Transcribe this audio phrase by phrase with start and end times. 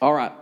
[0.00, 0.32] All right.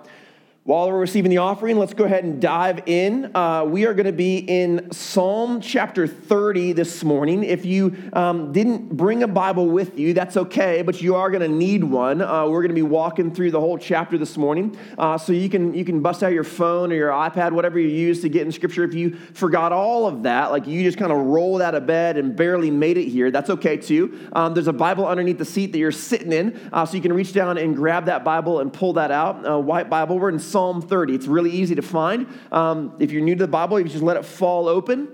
[0.66, 3.36] While we're receiving the offering, let's go ahead and dive in.
[3.36, 7.44] Uh, we are going to be in Psalm chapter 30 this morning.
[7.44, 11.42] If you um, didn't bring a Bible with you, that's okay, but you are going
[11.42, 12.22] to need one.
[12.22, 15.50] Uh, we're going to be walking through the whole chapter this morning, uh, so you
[15.50, 18.46] can you can bust out your phone or your iPad, whatever you use to get
[18.46, 18.84] in Scripture.
[18.84, 22.16] If you forgot all of that, like you just kind of rolled out of bed
[22.16, 24.18] and barely made it here, that's okay too.
[24.32, 27.12] Um, there's a Bible underneath the seat that you're sitting in, uh, so you can
[27.12, 29.46] reach down and grab that Bible and pull that out.
[29.46, 30.18] A white Bible.
[30.18, 31.16] We're in Psalm 30.
[31.16, 32.28] It's really easy to find.
[32.52, 35.08] Um, if you're new to the Bible, you just let it fall open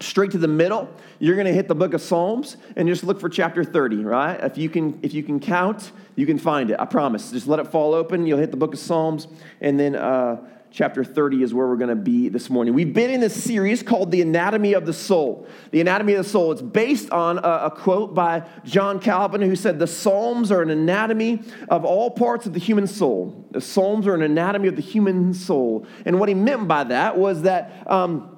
[0.00, 3.20] straight to the middle you're going to hit the book of psalms and just look
[3.20, 6.80] for chapter 30 right if you can if you can count you can find it
[6.80, 9.28] i promise just let it fall open you'll hit the book of psalms
[9.60, 10.38] and then uh,
[10.70, 12.74] chapter 30 is where we're going to be this morning.
[12.74, 15.48] We've been in this series called The Anatomy of the Soul.
[15.72, 16.52] The Anatomy of the Soul.
[16.52, 20.70] It's based on a, a, quote by John Calvin who said, The Psalms are an
[20.70, 23.46] anatomy of all parts of the human soul.
[23.50, 25.86] The Psalms are an anatomy of the human soul.
[26.04, 27.90] And what he meant by that was that.
[27.90, 28.36] Um,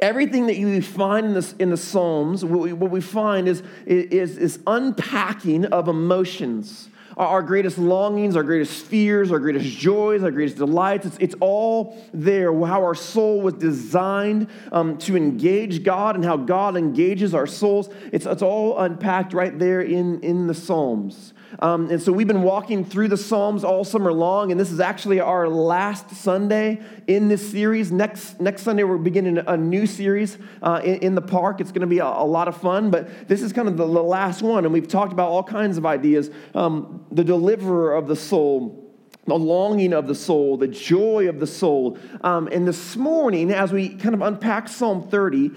[0.00, 3.62] everything that you find in, this, in the Psalms, what we, what we find is,
[3.86, 10.30] is, is unpacking of emotions our greatest longings, our greatest fears, our greatest joys, our
[10.30, 11.06] greatest delights.
[11.06, 16.36] It's, it's all there, how our soul was designed um, to engage God and how
[16.36, 17.88] God engages our souls.
[18.12, 21.32] It's, it's all unpacked right there in, in the Psalms.
[21.60, 24.80] Um, and so we've been walking through the Psalms all summer long, and this is
[24.80, 27.92] actually our last Sunday in this series.
[27.92, 31.60] Next, next Sunday, we're beginning a new series uh, in, in, the park.
[31.60, 33.86] It's going to be a, a, lot of fun, but this is kind of the,
[33.86, 36.30] the, last one, and we've talked about all kinds of ideas.
[36.54, 38.80] Um, the deliverer of the soul
[39.26, 41.98] the longing of the soul, the joy of the soul.
[42.22, 45.50] Um, and this morning, as we kind of unpack Psalm 30,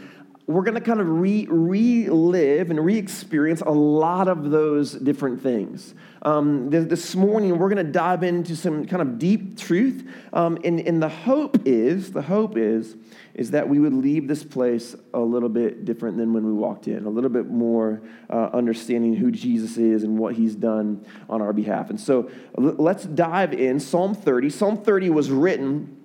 [0.47, 5.43] we're going to kind of re- relive and re experience a lot of those different
[5.43, 5.93] things.
[6.21, 10.09] Um, this morning, we're going to dive into some kind of deep truth.
[10.31, 12.95] Um, and, and the hope is, the hope is,
[13.33, 16.87] is that we would leave this place a little bit different than when we walked
[16.87, 21.41] in, a little bit more uh, understanding who Jesus is and what he's done on
[21.41, 21.89] our behalf.
[21.89, 23.81] And so let's dive in.
[23.81, 24.49] Psalm 30.
[24.49, 25.96] Psalm 30 was written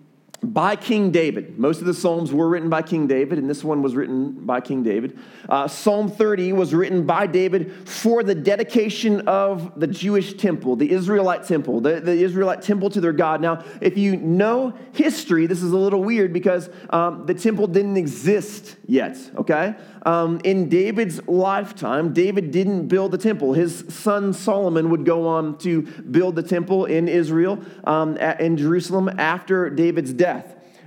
[0.42, 1.58] by King David.
[1.58, 4.60] Most of the Psalms were written by King David, and this one was written by
[4.60, 5.16] King David.
[5.48, 10.90] Uh, Psalm 30 was written by David for the dedication of the Jewish temple, the
[10.90, 13.40] Israelite temple, the, the Israelite temple to their God.
[13.40, 17.96] Now, if you know history, this is a little weird because um, the temple didn't
[17.96, 19.76] exist yet, okay?
[20.04, 23.52] Um, in David's lifetime, David didn't build the temple.
[23.52, 29.08] His son Solomon would go on to build the temple in Israel, um, in Jerusalem,
[29.18, 30.31] after David's death.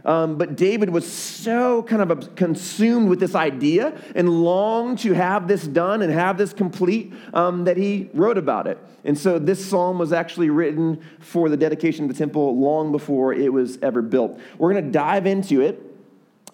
[0.06, 5.48] Um, but David was so kind of consumed with this idea and longed to have
[5.48, 8.78] this done and have this complete um, that he wrote about it.
[9.04, 13.34] And so this psalm was actually written for the dedication of the temple long before
[13.34, 14.40] it was ever built.
[14.58, 15.85] We're going to dive into it.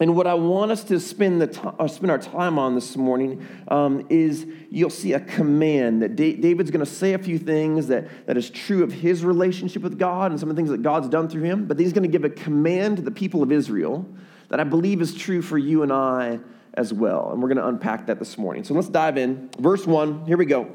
[0.01, 3.47] And what I want us to spend, the uh, spend our time on this morning
[3.67, 7.85] um, is you'll see a command that da- David's going to say a few things
[7.85, 10.81] that, that is true of his relationship with God and some of the things that
[10.81, 13.51] God's done through him, but he's going to give a command to the people of
[13.51, 14.03] Israel
[14.50, 16.39] that I believe is true for you and I
[16.73, 17.29] as well.
[17.31, 18.63] And we're going to unpack that this morning.
[18.63, 19.51] So let's dive in.
[19.59, 20.68] Verse 1, here we go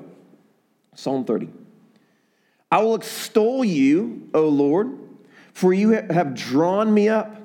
[0.94, 1.48] Psalm 30.
[2.70, 4.97] I will extol you, O Lord,
[5.53, 7.43] for you have drawn me up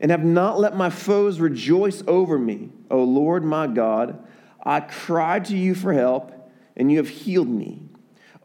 [0.00, 2.70] and have not let my foes rejoice over me.
[2.90, 4.22] O Lord my God,
[4.64, 6.32] I cried to you for help,
[6.76, 7.82] and you have healed me.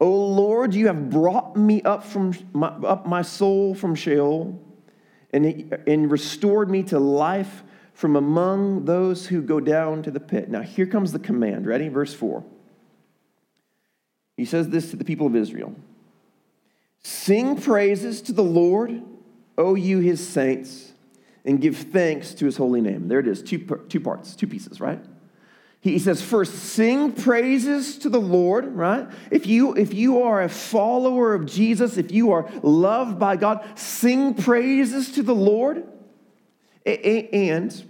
[0.00, 4.60] O Lord, you have brought me up from my, up my soul from Sheol,
[5.32, 10.48] and, and restored me to life from among those who go down to the pit.
[10.48, 11.66] Now here comes the command.
[11.66, 11.88] Ready?
[11.88, 12.44] Verse 4.
[14.36, 15.74] He says this to the people of Israel
[17.04, 19.00] Sing praises to the Lord,
[19.56, 20.93] O you his saints
[21.44, 23.08] and give thanks to his holy name.
[23.08, 25.04] There it is, two, two parts, two pieces, right?
[25.80, 29.06] He says, first, sing praises to the Lord, right?
[29.30, 33.62] If you, if you are a follower of Jesus, if you are loved by God,
[33.78, 35.86] sing praises to the Lord
[36.86, 37.84] and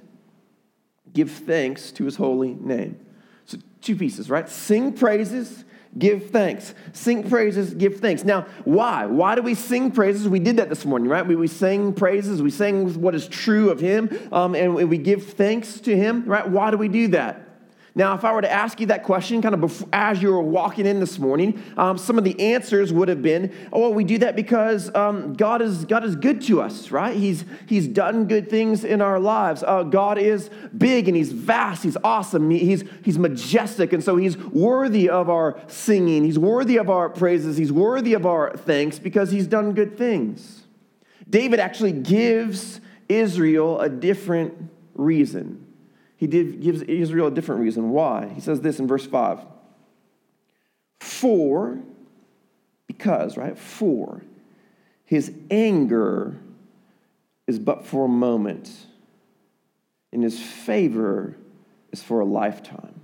[1.12, 2.98] give thanks to his holy name.
[3.44, 4.48] So, two pieces, right?
[4.48, 5.64] Sing praises
[5.98, 6.74] give thanks.
[6.92, 8.24] Sing praises, give thanks.
[8.24, 9.06] Now, why?
[9.06, 10.28] Why do we sing praises?
[10.28, 11.26] We did that this morning, right?
[11.26, 15.32] We, we sang praises, we sang what is true of Him, um, and we give
[15.34, 16.48] thanks to Him, right?
[16.48, 17.53] Why do we do that?
[17.96, 20.42] Now, if I were to ask you that question kind of before, as you were
[20.42, 24.02] walking in this morning, um, some of the answers would have been, oh, well, we
[24.02, 27.16] do that because um, God, is, God is good to us, right?
[27.16, 29.62] He's, he's done good things in our lives.
[29.62, 34.36] Uh, God is big and He's vast, He's awesome, he's, he's majestic, and so He's
[34.36, 39.30] worthy of our singing, He's worthy of our praises, He's worthy of our thanks because
[39.30, 40.64] He's done good things.
[41.30, 45.64] David actually gives Israel a different reason
[46.16, 47.90] he did, gives Israel a different reason.
[47.90, 48.28] Why?
[48.34, 49.40] He says this in verse 5
[51.00, 51.80] For,
[52.86, 53.58] because, right?
[53.58, 54.22] For
[55.04, 56.40] his anger
[57.46, 58.70] is but for a moment,
[60.12, 61.36] and his favor
[61.92, 63.00] is for a lifetime.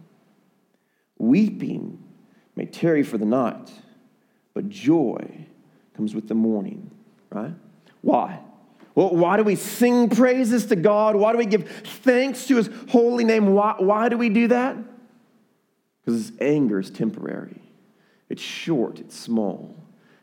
[1.19, 2.03] Weeping
[2.56, 3.71] may tarry for the night,
[4.55, 5.47] but joy
[5.95, 6.91] comes with the morning,
[7.31, 7.53] right?
[8.01, 8.41] Why?
[8.95, 11.17] Well, why do we sing praises to God?
[11.17, 13.55] Why do we give thanks to his holy name?
[13.55, 14.77] Why, why do we do that?
[16.01, 17.61] Because his anger is temporary,
[18.29, 19.77] it's short, it's small.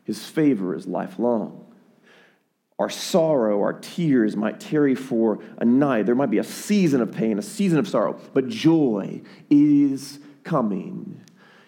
[0.04, 1.66] His favor is lifelong.
[2.78, 6.06] Our sorrow, our tears might tarry for a night.
[6.06, 9.20] There might be a season of pain, a season of sorrow, but joy
[9.50, 11.20] is coming.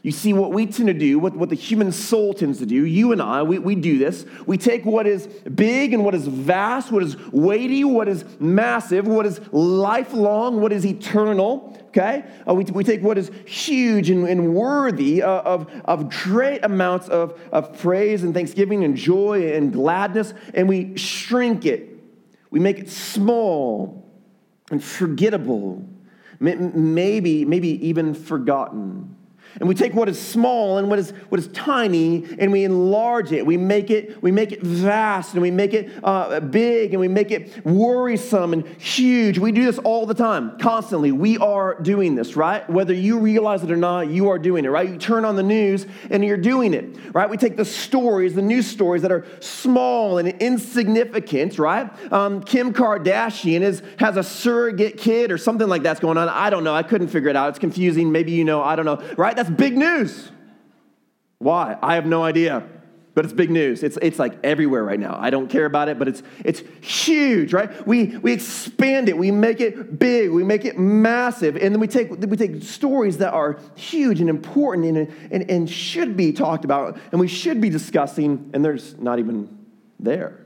[0.02, 2.86] You see, what we tend to do, what, what the human soul tends to do,
[2.86, 4.24] you and I, we, we do this.
[4.46, 9.06] We take what is big and what is vast, what is weighty, what is massive,
[9.06, 12.24] what is lifelong, what is eternal, okay?
[12.48, 17.08] Uh, we, we take what is huge and, and worthy uh, of, of great amounts
[17.08, 21.90] of, of praise and thanksgiving and joy and gladness, and we shrink it.
[22.50, 24.10] We make it small
[24.70, 25.86] and forgettable,
[26.38, 29.16] maybe, maybe even forgotten.
[29.58, 33.32] And we take what is small and what is, what is tiny and we enlarge
[33.32, 33.44] it.
[33.44, 37.08] We make it, we make it vast and we make it uh, big and we
[37.08, 39.38] make it worrisome and huge.
[39.38, 41.12] We do this all the time, constantly.
[41.12, 42.68] We are doing this, right?
[42.70, 44.88] Whether you realize it or not, you are doing it, right?
[44.88, 47.28] You turn on the news and you're doing it, right?
[47.28, 51.90] We take the stories, the news stories that are small and insignificant, right?
[52.12, 56.28] Um, Kim Kardashian is, has a surrogate kid or something like that's going on.
[56.28, 56.74] I don't know.
[56.74, 57.50] I couldn't figure it out.
[57.50, 58.12] It's confusing.
[58.12, 58.62] Maybe you know.
[58.62, 59.36] I don't know, right?
[59.40, 60.30] That's big news.
[61.38, 61.78] Why?
[61.80, 62.62] I have no idea.
[63.14, 63.82] But it's big news.
[63.82, 65.16] It's, it's like everywhere right now.
[65.18, 67.86] I don't care about it, but it's, it's huge, right?
[67.86, 71.86] We, we expand it, we make it big, we make it massive, and then we
[71.86, 76.66] take, we take stories that are huge and important and, and, and should be talked
[76.66, 79.58] about and we should be discussing, and there's not even
[79.98, 80.38] there.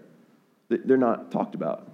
[0.69, 1.91] They're not talked about.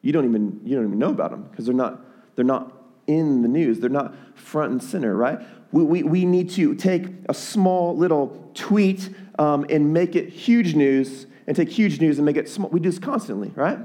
[0.00, 2.00] You don't even, you don't even know about them because they're not,
[2.34, 2.81] they're not
[3.12, 3.80] in the news.
[3.80, 5.38] They're not front and center, right?
[5.70, 10.74] We, we, we need to take a small little tweet um, and make it huge
[10.74, 12.68] news, and take huge news and make it small.
[12.70, 13.78] We do this constantly, right?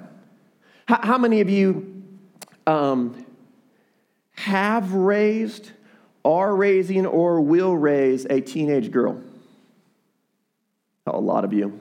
[0.88, 2.04] How, how many of you
[2.66, 3.26] um,
[4.34, 5.72] have raised,
[6.24, 9.22] are raising, or will raise a teenage girl?
[11.06, 11.80] A lot of you.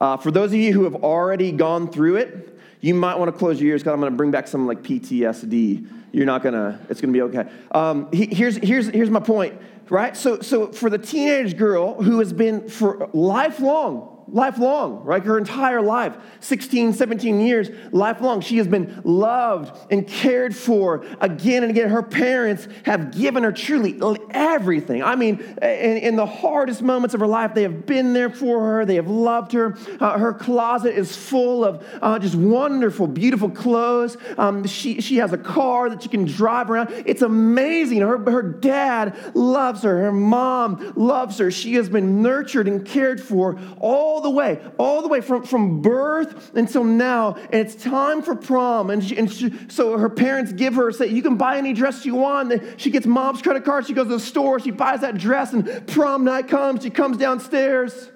[0.00, 3.38] Uh, for those of you who have already gone through it, you might want to
[3.38, 6.80] close your ears because I'm going to bring back some like PTSD you're not gonna
[6.88, 7.44] it's gonna be okay.
[7.72, 9.60] Um, here's here's here's my point
[9.90, 10.16] right?
[10.16, 15.22] So so for the teenage girl who has been for lifelong lifelong, right?
[15.22, 18.40] Her entire life, 16, 17 years, lifelong.
[18.40, 21.88] She has been loved and cared for again and again.
[21.88, 23.98] Her parents have given her truly
[24.30, 25.02] everything.
[25.02, 28.60] I mean, in, in the hardest moments of her life, they have been there for
[28.60, 29.76] her, they have loved her.
[30.00, 34.16] Uh, her closet is full of uh, just wonderful, beautiful clothes.
[34.36, 36.90] Um, she, she has a car that she can drive around.
[37.06, 38.00] It's amazing.
[38.00, 41.50] Her, her dad loves her, her mom loves her.
[41.50, 45.44] She has been nurtured and cared for all all the way, all the way from,
[45.44, 47.34] from birth until now.
[47.34, 48.90] And it's time for prom.
[48.90, 52.04] And, she, and she, so her parents give her, say, you can buy any dress
[52.04, 52.52] you want.
[52.52, 53.86] And she gets mom's credit card.
[53.86, 54.58] She goes to the store.
[54.58, 55.52] She buys that dress.
[55.52, 56.82] And prom night comes.
[56.82, 58.10] She comes downstairs.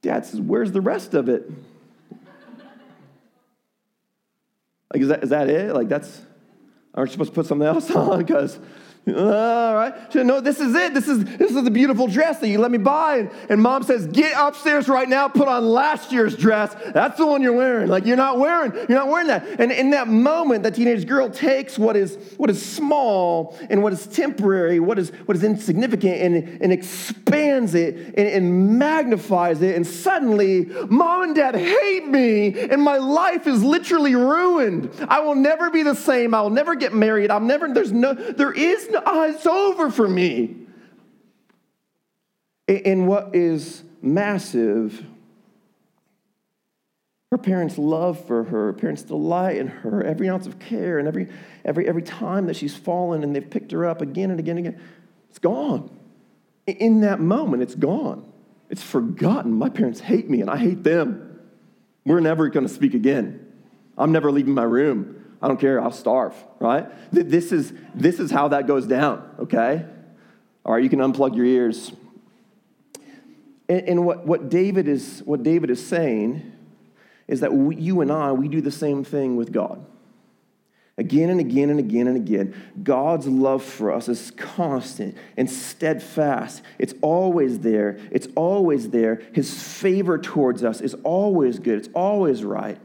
[0.00, 1.50] Dad says, where's the rest of it?
[4.94, 5.74] Like, is that, is that it?
[5.74, 6.22] Like, that's,
[6.94, 8.18] aren't you supposed to put something else on?
[8.18, 8.58] Because
[9.08, 9.94] all right.
[10.08, 10.92] She said, no, this is it.
[10.92, 13.18] This is this is the beautiful dress that you let me buy.
[13.18, 16.74] And, and mom says, get upstairs right now, put on last year's dress.
[16.92, 17.88] That's the one you're wearing.
[17.88, 19.60] Like you're not wearing, you're not wearing that.
[19.60, 23.92] And in that moment, that teenage girl takes what is what is small and what
[23.92, 29.76] is temporary, what is what is insignificant, and, and expands it and, and magnifies it.
[29.76, 34.90] And suddenly, mom and dad hate me, and my life is literally ruined.
[35.08, 36.34] I will never be the same.
[36.34, 37.30] I will never get married.
[37.30, 40.56] I'll never, there's no, there is no oh, it's over for me.
[42.68, 45.04] And what is massive
[47.36, 51.08] Her parents' love for her, her parents' delight in her, every ounce of care, and
[51.08, 51.28] every,
[51.64, 54.66] every, every time that she's fallen and they've picked her up again and again and
[54.66, 54.80] again,
[55.28, 55.90] it's gone.
[56.66, 58.32] In that moment, it's gone.
[58.70, 59.52] It's forgotten.
[59.52, 61.40] My parents hate me and I hate them.
[62.04, 63.46] We're never going to speak again.
[63.98, 65.24] I'm never leaving my room.
[65.46, 65.80] I don't care.
[65.80, 66.88] I'll starve, right?
[67.12, 69.86] This is, this is how that goes down, okay?
[70.64, 71.92] All right, you can unplug your ears.
[73.68, 76.52] And, and what, what, David is, what David is saying
[77.28, 79.86] is that we, you and I, we do the same thing with God.
[80.98, 86.60] Again and again and again and again, God's love for us is constant and steadfast.
[86.76, 88.00] It's always there.
[88.10, 89.22] It's always there.
[89.32, 91.78] His favor towards us is always good.
[91.78, 92.80] It's always right.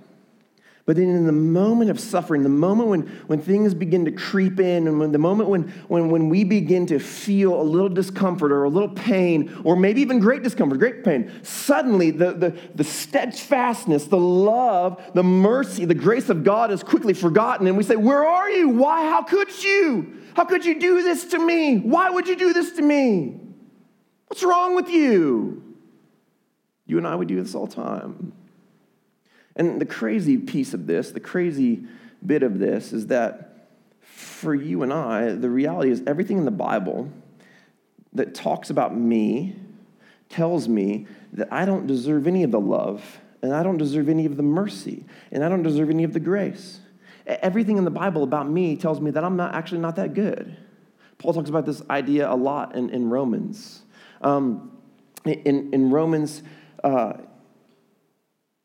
[0.86, 4.60] But then in the moment of suffering, the moment when, when things begin to creep
[4.60, 8.52] in, and when the moment when, when, when we begin to feel a little discomfort
[8.52, 12.84] or a little pain, or maybe even great discomfort, great pain, suddenly the, the, the
[12.84, 17.68] steadfastness, the love, the mercy, the grace of God is quickly forgotten.
[17.68, 18.70] And we say, Where are you?
[18.70, 19.04] Why?
[19.04, 20.18] How could you?
[20.36, 21.78] How could you do this to me?
[21.78, 23.40] Why would you do this to me?
[24.28, 25.62] What's wrong with you?
[26.88, 28.34] You and I, would do this all the time.
[29.56, 31.84] And the crazy piece of this, the crazy
[32.26, 33.70] bit of this, is that
[34.02, 37.10] for you and I, the reality is everything in the Bible
[38.14, 39.56] that talks about me
[40.30, 44.26] tells me that I don't deserve any of the love, and I don't deserve any
[44.26, 46.80] of the mercy, and I don't deserve any of the grace.
[47.26, 50.58] Everything in the Bible about me tells me that I'm not actually not that good.
[51.18, 53.84] Paul talks about this idea a lot in, in Romans.
[54.22, 54.72] Um,
[55.26, 56.42] in, in Romans,
[56.84, 57.14] uh,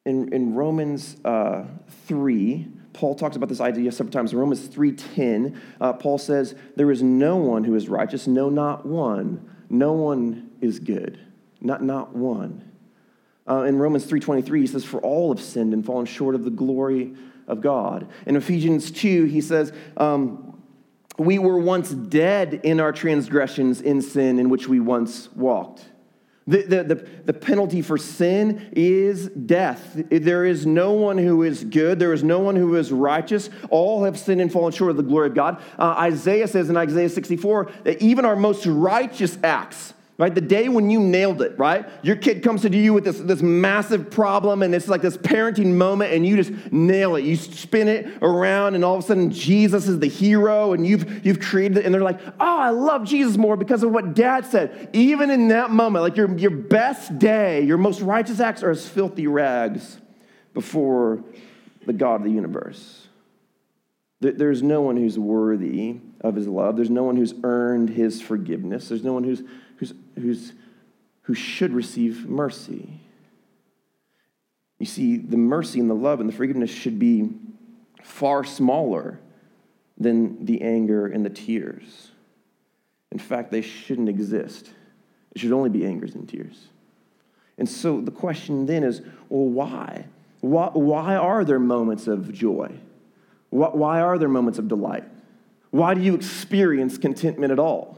[0.06, 1.64] in, in Romans uh,
[2.06, 4.32] 3, Paul talks about this idea several times.
[4.32, 8.86] In Romans 3.10, uh, Paul says, There is no one who is righteous, no, not
[8.86, 9.50] one.
[9.68, 11.18] No one is good,
[11.60, 12.70] not, not one.
[13.48, 16.50] Uh, in Romans 3.23, he says, For all have sinned and fallen short of the
[16.50, 17.14] glory
[17.48, 18.08] of God.
[18.26, 20.62] In Ephesians 2, he says, um,
[21.18, 25.84] We were once dead in our transgressions in sin in which we once walked.
[26.48, 30.00] The, the, the, the, penalty for sin is death.
[30.10, 31.98] There is no one who is good.
[31.98, 33.50] There is no one who is righteous.
[33.68, 35.60] All have sinned and fallen short of the glory of God.
[35.76, 40.34] Uh, Isaiah says in Isaiah 64 that even our most righteous acts, right?
[40.34, 41.86] The day when you nailed it, right?
[42.02, 45.74] Your kid comes to you with this, this massive problem, and it's like this parenting
[45.74, 47.24] moment, and you just nail it.
[47.24, 51.26] You spin it around, and all of a sudden, Jesus is the hero, and you've,
[51.26, 54.46] you've created it, and they're like, oh, I love Jesus more because of what dad
[54.46, 54.88] said.
[54.94, 58.88] Even in that moment, like your, your best day, your most righteous acts are as
[58.88, 59.98] filthy rags
[60.54, 61.22] before
[61.84, 63.02] the God of the universe.
[64.20, 66.76] There's no one who's worthy of his love.
[66.76, 68.88] There's no one who's earned his forgiveness.
[68.88, 69.48] There's no one who's who's,
[70.16, 70.52] who's,
[71.22, 73.00] who should receive mercy.
[74.78, 77.30] You see, the mercy and the love and the forgiveness should be
[78.02, 79.18] far smaller
[79.98, 82.10] than the anger and the tears.
[83.10, 84.70] In fact, they shouldn't exist.
[85.34, 86.68] It should only be angers and tears.
[87.58, 90.06] And so the question then is well, why?
[90.40, 92.72] Why, why are there moments of joy?
[93.50, 95.04] Why, why are there moments of delight?
[95.70, 97.95] Why do you experience contentment at all?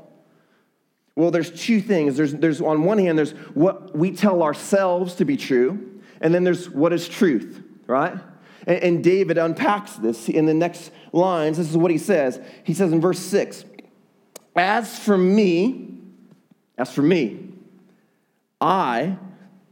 [1.18, 2.16] Well, there's two things.
[2.16, 6.44] There's, there's on one hand, there's what we tell ourselves to be true, and then
[6.44, 8.16] there's what is truth, right?
[8.68, 11.58] And, and David unpacks this in the next lines.
[11.58, 12.40] This is what he says.
[12.62, 13.64] He says in verse 6
[14.54, 15.98] As for me,
[16.78, 17.48] as for me,
[18.60, 19.16] I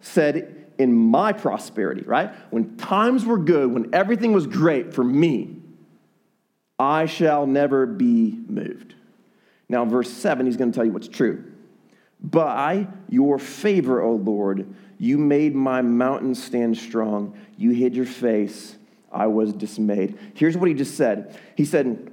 [0.01, 2.35] said in my prosperity, right?
[2.51, 5.59] When times were good, when everything was great for me,
[6.77, 8.97] I shall never be moved.
[9.69, 11.53] Now, verse 7, he's going to tell you what's true.
[12.21, 17.39] By your favor, O Lord, you made my mountain stand strong.
[17.57, 18.77] You hid your face.
[19.13, 20.19] I was dismayed.
[20.35, 21.39] Here's what he just said.
[21.57, 22.13] He said,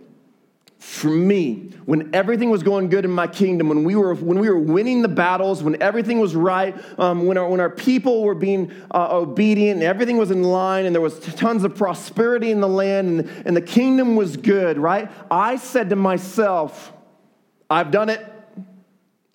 [0.83, 4.49] for me, when everything was going good in my kingdom, when we were, when we
[4.49, 8.35] were winning the battles, when everything was right, um, when, our, when our people were
[8.35, 12.59] being uh, obedient and everything was in line and there was tons of prosperity in
[12.59, 15.09] the land and, and the kingdom was good, right?
[15.31, 16.91] I said to myself,
[17.73, 18.23] I've done it.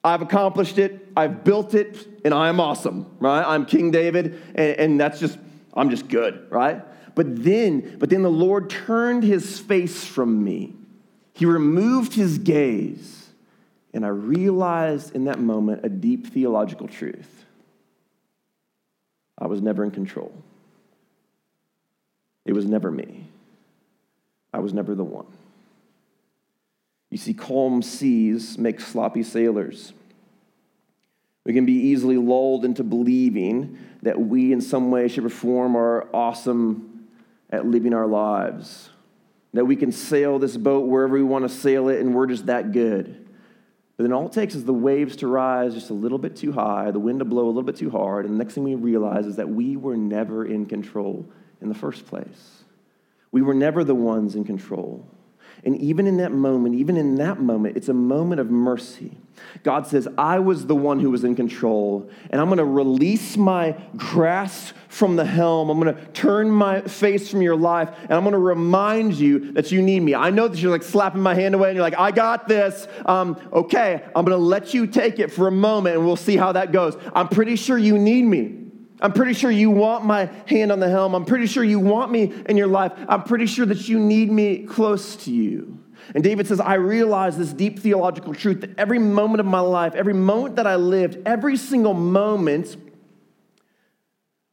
[0.05, 1.09] I've accomplished it.
[1.17, 3.45] I've built it, and I am awesome, right?
[3.45, 5.37] I'm King David, and, and that's just,
[5.75, 6.81] I'm just good, right?
[7.17, 10.73] But then, but then the Lord turned his face from me.
[11.35, 13.29] He removed his gaze,
[13.93, 17.45] and I realized in that moment a deep theological truth.
[19.37, 20.33] I was never in control.
[22.45, 23.27] It was never me.
[24.55, 25.27] I was never the one.
[27.11, 29.93] You see, calm seas make sloppy sailors.
[31.45, 35.77] We can be easily lulled into believing that we, in some way, shape, or form,
[35.77, 37.09] are awesome
[37.49, 38.91] at living our lives.
[39.55, 42.47] That we can sail this boat wherever we want to sail it, and we're just
[42.47, 43.27] that good.
[43.97, 46.53] But then all it takes is the waves to rise just a little bit too
[46.53, 48.75] high, the wind to blow a little bit too hard, and the next thing we
[48.75, 51.27] realize is that we were never in control
[51.61, 52.63] in the first place.
[53.33, 55.09] We were never the ones in control.
[55.65, 59.17] And even in that moment, even in that moment, it's a moment of mercy.
[59.63, 63.37] God says, I was the one who was in control, and I'm going to release
[63.37, 65.71] my grasp from the helm.
[65.71, 69.53] I'm going to turn my face from your life, and I'm going to remind you
[69.53, 70.15] that you need me.
[70.15, 72.87] I know that you're like slapping my hand away, and you're like, I got this.
[73.07, 76.37] Um, okay, I'm going to let you take it for a moment, and we'll see
[76.37, 76.97] how that goes.
[77.15, 78.68] I'm pretty sure you need me.
[79.01, 81.15] I'm pretty sure you want my hand on the helm.
[81.15, 82.93] I'm pretty sure you want me in your life.
[83.09, 85.79] I'm pretty sure that you need me close to you.
[86.15, 89.95] And David says, I realize this deep theological truth that every moment of my life,
[89.95, 92.77] every moment that I lived, every single moment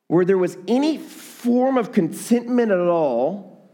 [0.07, 3.69] where there was any form of contentment at all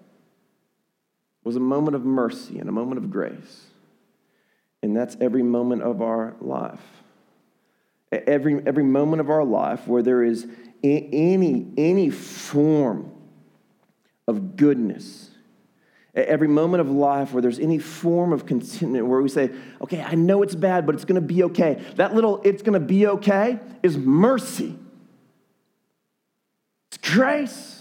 [1.44, 3.66] was a moment of mercy and a moment of grace.
[4.84, 6.80] And that's every moment of our life
[8.12, 10.48] every, every moment of our life where there is
[10.84, 13.12] any, any form
[14.28, 15.30] of goodness,
[16.14, 19.50] every moment of life where there's any form of contentment, where we say,
[19.82, 21.82] okay, I know it's bad, but it's gonna be okay.
[21.96, 24.78] That little it's gonna be okay is mercy,
[26.90, 27.81] it's grace.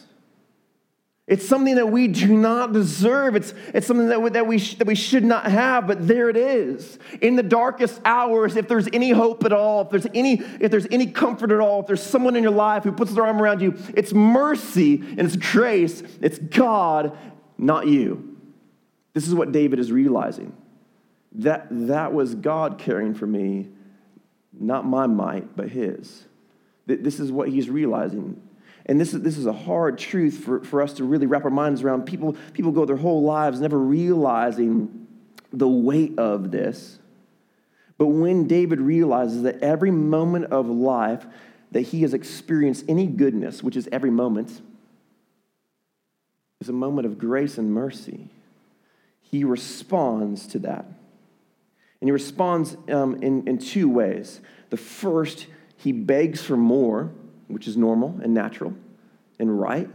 [1.30, 3.36] It's something that we do not deserve.
[3.36, 6.28] It's, it's something that we, that, we sh- that we should not have, but there
[6.28, 6.98] it is.
[7.20, 10.88] In the darkest hours, if there's any hope at all, if there's any, if there's
[10.90, 13.62] any comfort at all, if there's someone in your life who puts their arm around
[13.62, 16.02] you, it's mercy and it's grace.
[16.20, 17.16] It's God,
[17.56, 18.36] not you.
[19.12, 20.52] This is what David is realizing.
[21.30, 23.68] That, that was God caring for me,
[24.52, 26.26] not my might, but his.
[26.86, 28.42] This is what he's realizing.
[28.86, 31.50] And this is, this is a hard truth for, for us to really wrap our
[31.50, 32.04] minds around.
[32.04, 35.06] People, people go their whole lives never realizing
[35.52, 36.98] the weight of this.
[37.98, 41.26] But when David realizes that every moment of life
[41.72, 44.62] that he has experienced any goodness, which is every moment,
[46.60, 48.28] is a moment of grace and mercy,
[49.20, 50.84] he responds to that.
[52.00, 54.40] And he responds um, in, in two ways.
[54.70, 55.46] The first,
[55.76, 57.10] he begs for more
[57.50, 58.74] which is normal and natural
[59.38, 59.88] and right.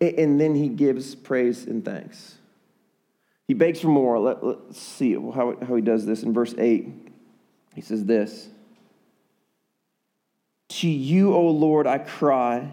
[0.00, 2.36] And then he gives praise and thanks.
[3.46, 4.18] He begs for more.
[4.18, 6.22] Let, us see how, how he does this.
[6.22, 6.88] In verse 8,
[7.74, 8.48] he says this
[10.68, 12.70] To you, O Lord, I cry,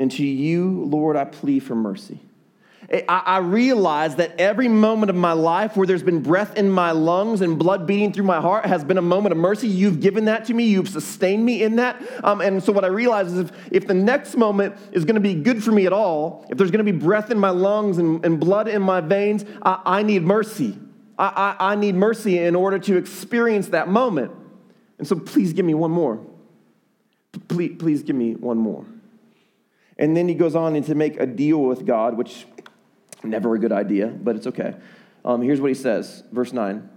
[0.00, 2.20] and to you, Lord, I plead for mercy.
[2.90, 7.40] I realize that every moment of my life where there's been breath in my lungs
[7.40, 9.68] and blood beating through my heart has been a moment of mercy.
[9.68, 10.64] You've given that to me.
[10.64, 12.02] You've sustained me in that.
[12.22, 15.20] Um, and so, what I realize is if, if the next moment is going to
[15.20, 17.98] be good for me at all, if there's going to be breath in my lungs
[17.98, 20.78] and, and blood in my veins, I, I need mercy.
[21.18, 24.32] I, I, I need mercy in order to experience that moment.
[24.98, 26.20] And so, please give me one more.
[27.48, 28.84] Please, please give me one more.
[29.98, 32.46] And then he goes on to make a deal with God, which
[33.24, 34.74] Never a good idea, but it's okay.
[35.24, 36.88] Um, here's what he says, verse 9.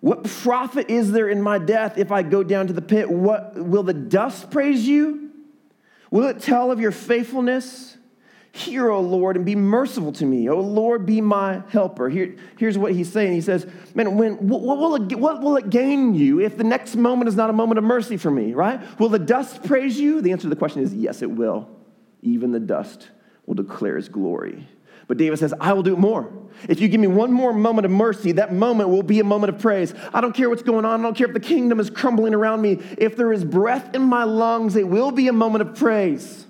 [0.00, 3.10] What profit is there in my death if I go down to the pit?
[3.10, 5.30] What will the dust praise you?
[6.10, 7.96] Will it tell of your faithfulness?
[8.52, 10.48] Hear, O Lord, and be merciful to me.
[10.48, 12.08] O Lord, be my helper.
[12.08, 13.32] Here, here's what he's saying.
[13.32, 13.64] He says,
[13.94, 17.28] Man, when, what, what, will it, what will it gain you if the next moment
[17.28, 18.80] is not a moment of mercy for me, right?
[18.98, 20.20] Will the dust praise you?
[20.20, 21.68] The answer to the question is yes, it will.
[22.22, 23.08] Even the dust
[23.46, 24.66] will declare his glory.
[25.10, 26.32] But David says, I will do more.
[26.68, 29.52] If you give me one more moment of mercy, that moment will be a moment
[29.52, 29.92] of praise.
[30.14, 31.00] I don't care what's going on.
[31.00, 32.78] I don't care if the kingdom is crumbling around me.
[32.96, 36.46] If there is breath in my lungs, it will be a moment of praise.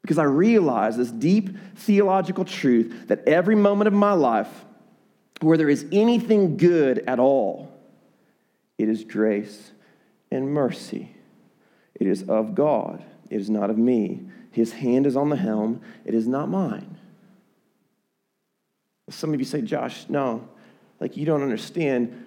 [0.00, 4.64] Because I realize this deep theological truth that every moment of my life
[5.42, 7.70] where there is anything good at all,
[8.78, 9.72] it is grace
[10.30, 11.14] and mercy.
[11.94, 14.22] It is of God, it is not of me.
[14.50, 16.96] His hand is on the helm, it is not mine.
[19.10, 20.48] Some of you say, Josh, no,
[21.00, 22.26] like you don't understand.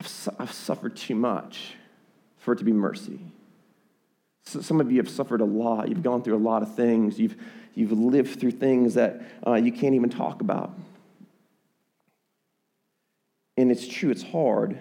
[0.00, 1.74] I've, su- I've suffered too much
[2.36, 3.18] for it to be mercy.
[4.44, 5.88] So some of you have suffered a lot.
[5.88, 7.18] You've gone through a lot of things.
[7.18, 7.36] You've,
[7.74, 10.72] you've lived through things that uh, you can't even talk about.
[13.56, 14.78] And it's true, it's hard.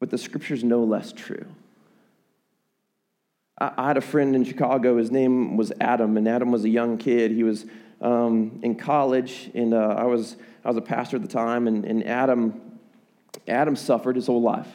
[0.00, 1.46] But the scripture's no less true.
[3.58, 4.98] I had a friend in Chicago.
[4.98, 7.30] His name was Adam, and Adam was a young kid.
[7.30, 7.64] He was
[8.02, 11.68] um, in college, and uh, I was I was a pastor at the time.
[11.68, 12.60] And, and Adam,
[13.46, 14.68] Adam suffered his whole life.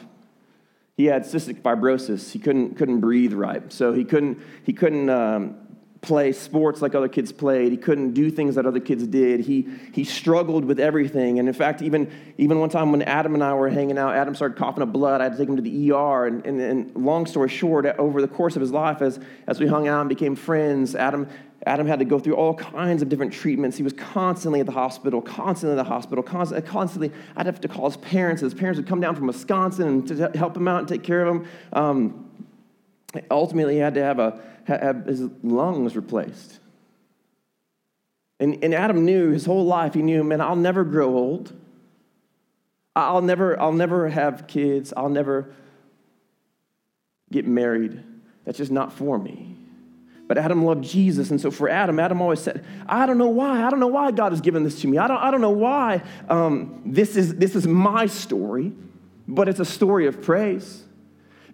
[0.96, 2.32] He had cystic fibrosis.
[2.32, 3.70] He couldn't, couldn't breathe right.
[3.70, 5.56] So he couldn't, he couldn't um,
[6.02, 7.70] play sports like other kids played.
[7.70, 9.38] He couldn't do things that other kids did.
[9.38, 11.38] He, he struggled with everything.
[11.38, 14.34] And in fact, even, even one time when Adam and I were hanging out, Adam
[14.34, 15.20] started coughing up blood.
[15.20, 16.26] I had to take him to the ER.
[16.26, 19.68] And, and, and long story short, over the course of his life, as, as we
[19.68, 21.28] hung out and became friends, Adam,
[21.66, 23.76] Adam had to go through all kinds of different treatments.
[23.76, 26.68] He was constantly at the hospital, constantly at the hospital, constantly.
[26.68, 28.42] constantly I'd have to call his parents.
[28.42, 31.24] His parents would come down from Wisconsin and to help him out and take care
[31.24, 31.46] of him.
[31.72, 32.28] Um,
[33.30, 36.58] ultimately, he had to have a have his lungs replaced.
[38.38, 41.52] And, and Adam knew his whole life, he knew, man, I'll never grow old.
[42.94, 44.92] I'll never, I'll never have kids.
[44.96, 45.54] I'll never
[47.30, 48.02] get married.
[48.44, 49.56] That's just not for me.
[50.28, 51.30] But Adam loved Jesus.
[51.30, 53.64] And so for Adam, Adam always said, I don't know why.
[53.64, 54.98] I don't know why God has given this to me.
[54.98, 58.72] I don't, I don't know why um, this, is, this is my story,
[59.26, 60.84] but it's a story of praise.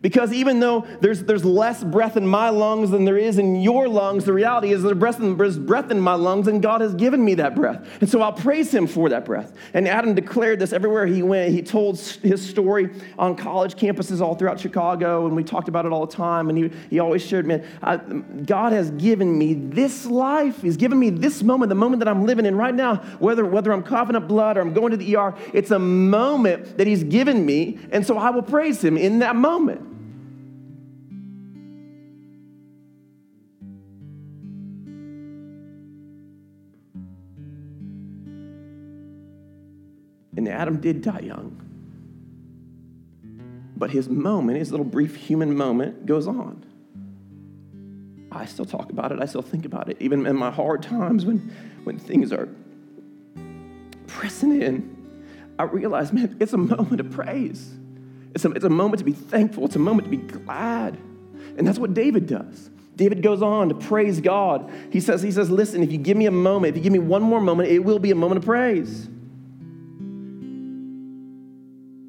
[0.00, 3.88] Because even though there's, there's less breath in my lungs than there is in your
[3.88, 7.56] lungs, the reality is there's breath, in, my lungs, and God has given me that
[7.56, 7.84] breath.
[8.00, 9.52] And so I'll praise Him for that breath.
[9.74, 11.52] And Adam declared this everywhere he went.
[11.52, 15.92] He told his story on college campuses all throughout Chicago, and we talked about it
[15.92, 16.48] all the time.
[16.48, 20.62] And he, he always shared, man, I, God has given me this life.
[20.62, 23.72] He's given me this moment, the moment that I'm living in right now, whether, whether
[23.72, 27.02] I'm coughing up blood or I'm going to the ER, it's a moment that He's
[27.02, 27.80] given me.
[27.90, 29.87] And so I will praise Him in that moment.
[40.38, 41.60] And Adam did die young.
[43.76, 46.64] But his moment, his little brief human moment, goes on.
[48.30, 49.20] I still talk about it.
[49.20, 49.96] I still think about it.
[49.98, 52.48] Even in my hard times when, when things are
[54.06, 54.96] pressing in,
[55.58, 57.74] I realize, man, it's a moment of praise.
[58.32, 59.64] It's a, it's a moment to be thankful.
[59.64, 60.96] It's a moment to be glad.
[61.56, 62.70] And that's what David does.
[62.94, 64.70] David goes on to praise God.
[64.92, 67.00] He says, he says, listen, if you give me a moment, if you give me
[67.00, 69.08] one more moment, it will be a moment of praise.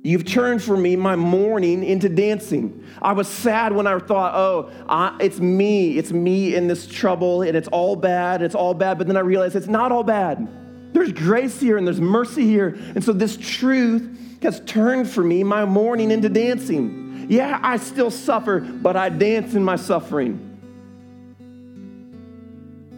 [0.10, 2.84] You've turned for me my mourning into dancing.
[3.00, 6.00] I was sad when I thought, oh, I, it's me.
[6.00, 8.41] It's me in this trouble, and it's all bad.
[8.41, 8.98] It's all bad.
[8.98, 10.48] But then I realized it's not all bad.
[10.93, 12.69] There's grace here and there's mercy here.
[12.95, 17.28] And so this truth has turned for me my mourning into dancing.
[17.30, 20.43] Yeah, I still suffer, but I dance in my suffering.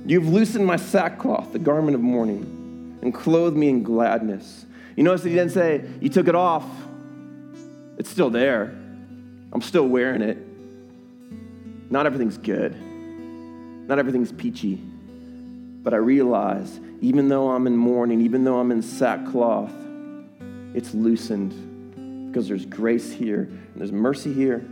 [0.05, 4.65] You've loosened my sackcloth, the garment of mourning, and clothed me in gladness.
[4.95, 6.63] You notice that he didn't say, You took it off.
[8.01, 8.63] It's still there.
[9.53, 10.39] I'm still wearing it.
[11.91, 12.75] Not everything's good.
[12.81, 14.77] Not everything's peachy.
[14.77, 19.71] But I realize, even though I'm in mourning, even though I'm in sackcloth,
[20.73, 24.65] it's loosened because there's grace here and there's mercy here.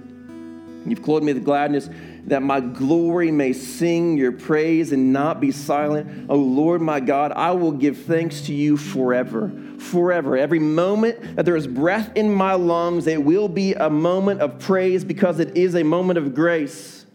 [0.85, 1.89] You've clothed me with gladness
[2.25, 6.27] that my glory may sing your praise and not be silent.
[6.29, 10.37] Oh Lord my God, I will give thanks to you forever forever.
[10.37, 14.59] Every moment that there is breath in my lungs, it will be a moment of
[14.59, 17.05] praise because it is a moment of grace.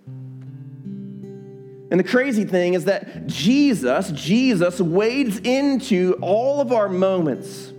[1.90, 7.72] And the crazy thing is that Jesus, Jesus wades into all of our moments.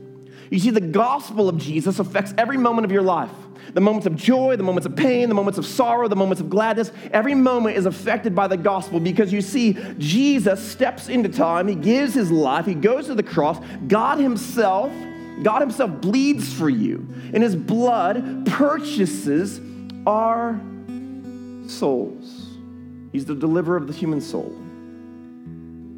[0.50, 3.32] You see, the gospel of Jesus affects every moment of your life
[3.74, 6.50] the moments of joy, the moments of pain, the moments of sorrow, the moments of
[6.50, 6.92] gladness.
[7.12, 11.76] Every moment is affected by the gospel because you see, Jesus steps into time, he
[11.76, 13.60] gives his life, he goes to the cross.
[13.88, 14.92] God himself,
[15.44, 19.60] God himself bleeds for you, and his blood purchases
[20.06, 20.60] our
[21.68, 22.50] souls.
[23.12, 24.56] He's the deliverer of the human soul.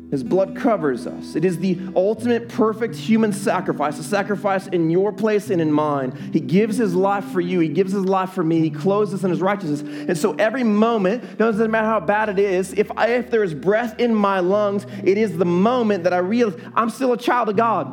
[0.09, 1.35] His blood covers us.
[1.35, 6.31] It is the ultimate perfect human sacrifice, a sacrifice in your place and in mine.
[6.31, 7.59] He gives his life for you.
[7.59, 8.61] He gives his life for me.
[8.61, 9.81] He clothes us in his righteousness.
[9.81, 13.53] And so every moment, doesn't matter how bad it is, if, I, if there is
[13.53, 17.49] breath in my lungs, it is the moment that I realize I'm still a child
[17.49, 17.87] of God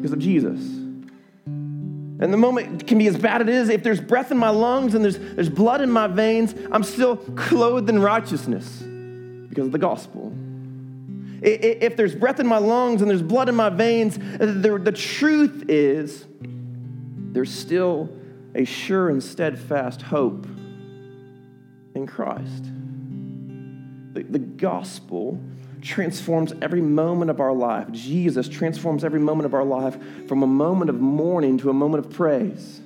[0.00, 0.60] because of Jesus.
[1.44, 3.68] And the moment can be as bad as it is.
[3.68, 7.18] If there's breath in my lungs and there's, there's blood in my veins, I'm still
[7.18, 8.78] clothed in righteousness
[9.50, 10.32] because of the gospel.
[11.46, 16.24] If there's breath in my lungs and there's blood in my veins, the, truth is
[16.36, 18.08] there's still
[18.54, 20.46] a sure and steadfast hope
[21.94, 22.64] in Christ.
[24.14, 25.38] The gospel
[25.82, 27.90] transforms every moment of our life.
[27.90, 32.06] Jesus transforms every moment of our life from a moment of mourning to a moment
[32.06, 32.80] of praise.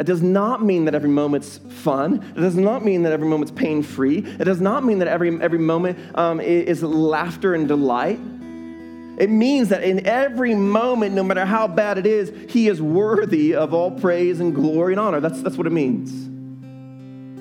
[0.00, 2.24] It does not mean that every moment's fun.
[2.34, 4.20] It does not mean that every moment's pain free.
[4.20, 8.18] It does not mean that every, every moment um, is laughter and delight.
[9.18, 13.54] it means that in every moment, no matter how bad it is, He is worthy
[13.54, 15.20] of all praise and glory and honor.
[15.20, 16.10] That's, that's what it means.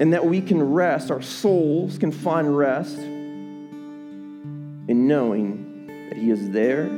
[0.02, 4.28] And that we can rest, our souls can find rest in
[5.08, 6.90] knowing that He is there,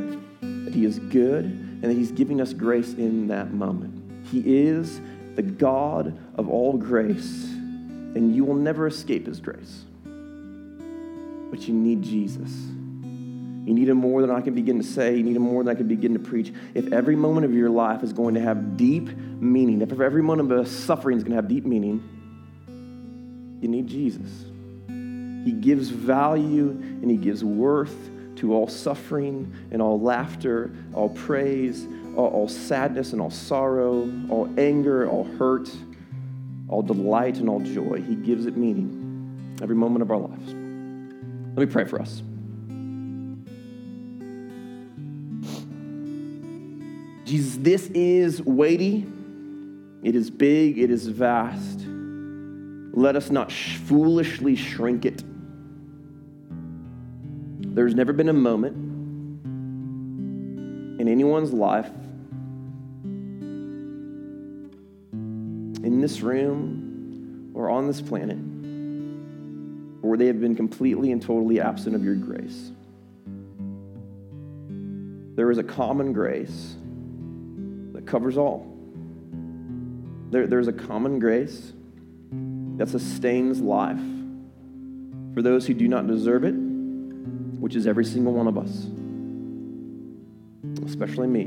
[0.41, 4.25] that He is good, and that He's giving us grace in that moment.
[4.25, 4.99] He is
[5.35, 9.85] the God of all grace, and you will never escape His grace.
[11.51, 12.51] But you need Jesus.
[13.65, 15.15] You need him more than I can begin to say.
[15.15, 16.51] You need him more than I can begin to preach.
[16.73, 20.51] If every moment of your life is going to have deep meaning, if every moment
[20.51, 22.01] of suffering is going to have deep meaning,
[23.61, 24.45] you need Jesus.
[25.45, 31.85] He gives value and he gives worth to all suffering and all laughter, all praise,
[32.15, 35.69] all, all sadness and all sorrow, all anger, all hurt,
[36.67, 38.01] all delight and all joy.
[38.01, 40.53] He gives it meaning every moment of our lives.
[41.55, 42.21] Let me pray for us.
[47.25, 49.05] Jesus, this is weighty,
[50.03, 51.79] it is big, it is vast.
[52.93, 55.23] Let us not sh- foolishly shrink it.
[57.73, 58.90] There's never been a moment
[61.01, 61.89] in anyone's life,
[65.83, 68.37] in this room or on this planet,
[70.01, 72.71] where they have been completely and totally absent of your grace.
[75.35, 76.75] There is a common grace
[77.93, 78.71] that covers all.
[80.29, 81.73] There, there's a common grace
[82.77, 83.99] that sustains life
[85.33, 88.85] for those who do not deserve it, which is every single one of us,
[91.01, 91.45] especially me.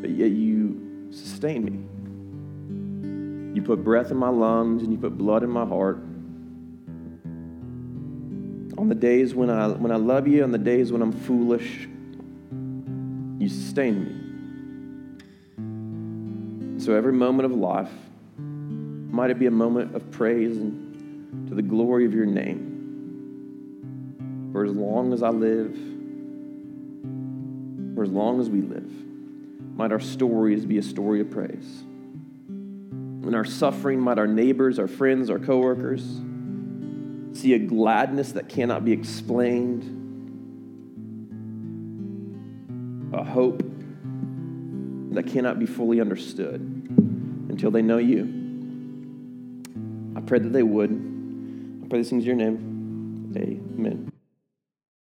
[0.00, 1.80] But yet you sustain me.
[3.56, 5.96] You put breath in my lungs and you put blood in my heart.
[8.78, 11.88] On the days when I, when I love you, on the days when I'm foolish,
[13.42, 14.14] you sustain me.
[16.80, 17.90] So every moment of life,
[18.38, 22.76] might it be a moment of praise and to the glory of your name.
[24.52, 25.76] For as long as I live,
[27.98, 28.88] for as long as we live,
[29.74, 31.82] might our stories be a story of praise.
[32.48, 36.04] In our suffering, might our neighbors, our friends, our coworkers
[37.32, 39.96] see a gladness that cannot be explained
[43.12, 43.64] a hope
[45.10, 46.60] that cannot be fully understood
[47.50, 48.22] until they know you.
[50.14, 50.92] I pray that they would.
[51.82, 53.34] I pray these things in your name.
[53.36, 54.07] Amen.